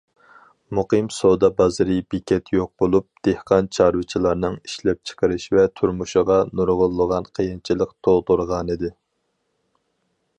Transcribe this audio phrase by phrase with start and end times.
[0.77, 8.91] مۇقىم سودا بازىرى، بېكەت يوق بولۇپ، دېھقان- چارۋىچىلارنىڭ ئىشلەپچىقىرىش ۋە تۇرمۇشىغا نۇرغۇنلىغان قىيىنچىلىق تۇغدۇرغانىدى.